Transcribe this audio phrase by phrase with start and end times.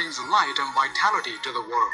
[0.00, 1.92] Brings light and vitality to the world.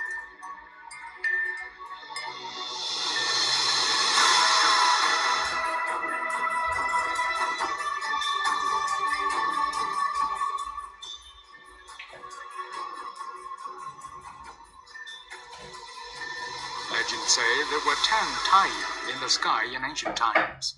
[16.92, 20.77] Legends say there were ten Taiyang in the sky in ancient times.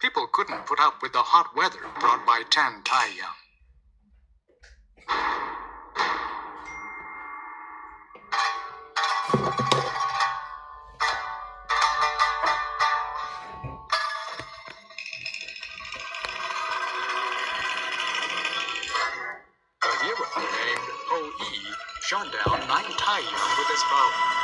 [0.00, 3.36] People couldn't put up with the hot weather brought by ten Taiyang.
[19.82, 21.60] A hero named Hou Yi
[22.08, 24.39] shot down nine Taiyang with his bow.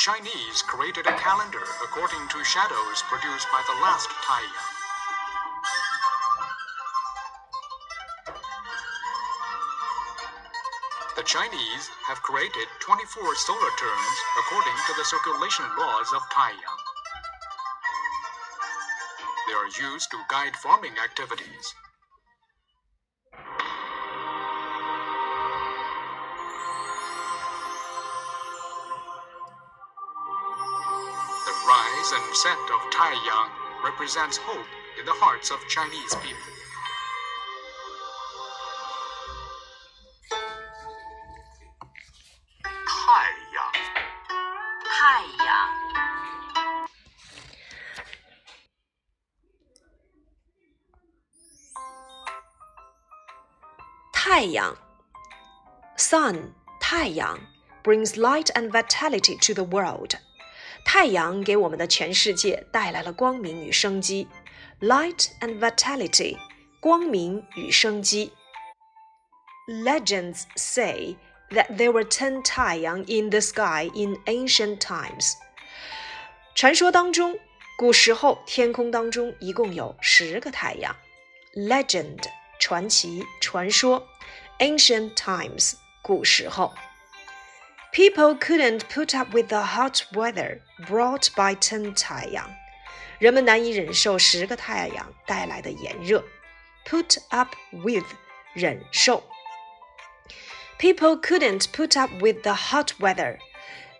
[0.00, 4.68] Chinese created a calendar according to shadows produced by the last Taiyang.
[11.16, 16.80] The Chinese have created 24 solar terms according to the circulation laws of Taiyang.
[19.48, 21.74] They are used to guide farming activities.
[32.00, 33.50] rise and scent of Taiyang
[33.84, 34.66] represents hope
[34.98, 36.40] in the hearts of Chinese people.
[42.88, 43.76] Taiyang.
[44.96, 45.72] Taiyang.
[54.14, 54.76] Taiyang.
[55.96, 57.40] Sun, Taiyang,
[57.82, 60.14] brings light and vitality to the world.
[60.83, 64.27] 太阳给我们的全世界带来了光明与生机，
[64.79, 66.37] light and vitality，
[66.79, 68.31] 光明与生机。
[69.67, 71.15] Legends say
[71.49, 75.33] that there were ten 太阳 in the sky in ancient times。
[76.53, 77.37] 传说当中，
[77.77, 80.95] 古时候天空当中一共有十个太阳。
[81.55, 82.19] Legend
[82.59, 84.07] 传奇、传说，
[84.59, 86.73] ancient times 古时候。
[87.91, 92.49] People couldn't put up with the hot weather brought by ten 太阳。
[93.19, 96.23] 人们难以忍受十个太阳带来的炎热。
[96.85, 98.05] Put up with
[98.53, 99.23] 忍受。
[100.77, 103.37] People couldn't put up with the hot weather，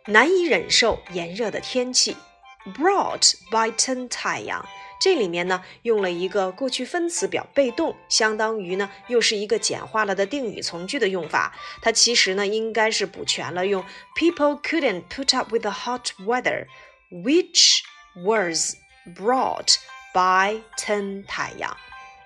[0.08, 2.18] 难以忍受炎热的天气。
[2.66, 4.68] Brought by ten 太阳，
[5.01, 11.57] 这里面呢用了一个过去分词表被动，相当于呢又是一个简化了的定语从句的用法。
[11.81, 13.83] 它其实呢应该是补全了，用
[14.15, 16.67] People couldn't put up with the hot weather,
[17.11, 17.81] which
[18.25, 18.77] was
[19.17, 19.77] brought
[20.13, 21.75] by ten 太阳。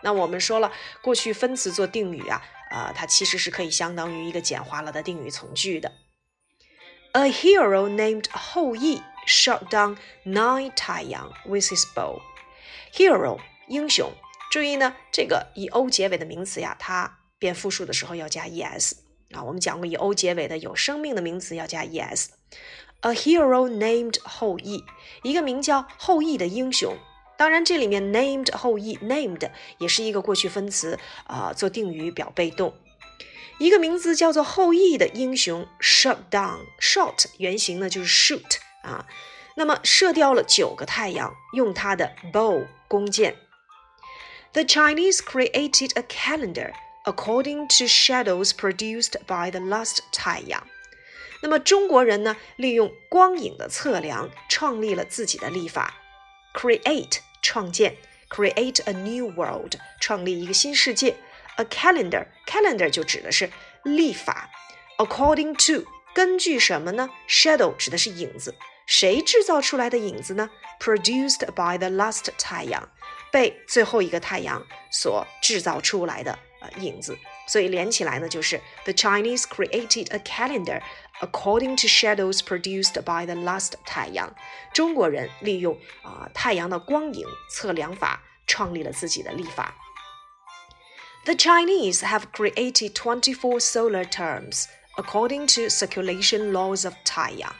[0.02, 2.42] 那我们说了，过去分词做定语啊。
[2.70, 5.92] 呃，它其实是可以相当于一个简化了的定语从句的。
[7.12, 12.20] A hero named 后羿 shot down nine 太阳 with his bow.
[12.96, 14.12] Hero 英雄，
[14.52, 18.92] 注意呢，这个以 o 结尾的名词呀，它变复数的时候要加 es
[19.32, 19.42] 啊。
[19.42, 22.26] 我们讲过，以 o 结尾的有生命的名词要加 es。
[23.00, 24.84] A hero named 后羿，
[25.24, 26.96] 一个名叫后羿的英雄。
[27.36, 30.96] 当然，这里面 named 后羿 named 也是一个过去分词
[31.26, 32.74] 啊、做定语表被动。
[33.58, 38.06] 一个名字叫做后羿的英雄 shot down shot 原型呢就是
[38.36, 39.06] shoot 啊，
[39.55, 43.35] 那么射掉了九个太阳，用他的 bow 弓箭。
[44.53, 46.73] The Chinese created a calendar
[47.05, 50.65] according to shadows produced by the last 太阳。
[51.41, 55.95] 那么中国人呢，利用光影的测量，创立了自己的历法。
[56.53, 57.95] create 创建，
[58.29, 61.15] create a new world 创立一个新世界。
[61.57, 63.51] A calendar calendar 就指的是
[63.83, 64.49] 历法。
[64.97, 67.09] According to 根据什么呢？
[67.27, 70.49] Shadow 指的是影子， 谁制造出来的影子呢？
[70.79, 72.89] Produced by the last 太阳，
[73.31, 77.17] 被最后一个太阳所制造出来的呃影子。
[77.47, 80.81] 所以连起来呢，就是 The Chinese created a calendar
[81.19, 84.33] according to shadows produced by the last 太阳。
[84.73, 89.75] 中国人利用啊、呃、太阳的光影测量法，创立了自己的历法。
[91.25, 94.65] The Chinese have created 24 solar terms
[94.95, 97.53] according to circulation laws of 太阳。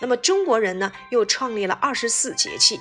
[0.00, 2.80] 那么中国人呢，又创立了二十四节气，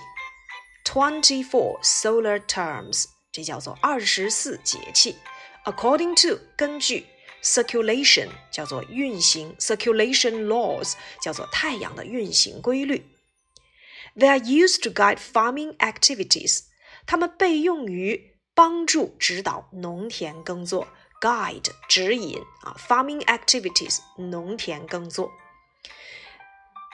[0.84, 5.18] twenty four solar terms，这叫做二十四节气。
[5.66, 7.06] according to 根据
[7.44, 13.06] circulation 叫做运行，circulation laws 叫做太阳的运行规律。
[14.16, 16.62] They are used to guide farming activities。
[17.06, 20.88] 它们被用于帮助指导农田耕作，
[21.22, 25.32] guide 指引啊，farming activities 农田耕作。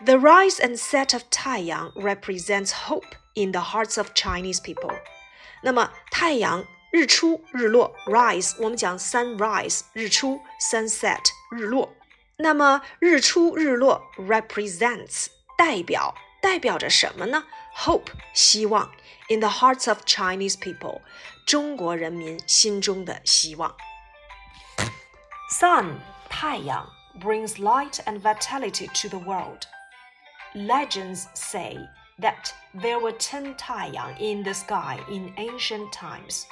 [0.05, 4.95] The rise and set of 太阳 represents hope in the hearts of Chinese people。
[5.63, 11.93] 那么太阳日出日落 rise，我们讲 sunrise 日出，sunset 日落。
[12.37, 15.27] 那么日出日落 represents
[15.57, 17.43] 代表代表着什么呢？
[17.75, 18.91] Hope 希望
[19.29, 21.01] in the hearts of Chinese people
[21.47, 23.75] 中国人民心中的希望。
[25.59, 25.95] Sun
[26.29, 26.87] 太阳
[27.19, 29.63] brings light and vitality to the world.
[30.54, 31.78] Legends say
[32.18, 36.46] that there were ten Taiyang in the sky in ancient times.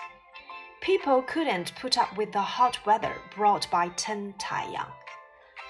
[0.80, 4.90] People couldn't put up with the hot weather brought by ten Taiyang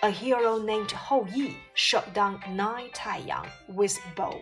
[0.02, 4.40] a hero named Hou Yi shot down nine Taiyang with bow.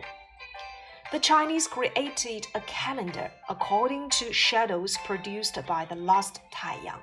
[1.11, 7.02] The Chinese created a calendar according to shadows produced by the last Taiyang.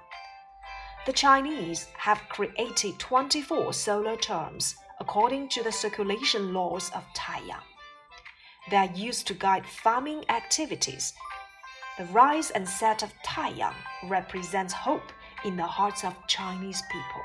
[1.06, 7.63] The Chinese have created 24 solar terms according to the circulation laws of Taiyang.
[8.69, 11.13] They are used to guide farming activities.
[11.97, 13.75] The rise and set of Taiyang
[14.06, 15.12] represents hope
[15.44, 17.21] in the hearts of Chinese people.